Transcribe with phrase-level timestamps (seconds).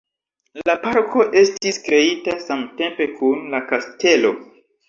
[0.69, 4.37] La parko estis kreita samtempe kun la kastelo.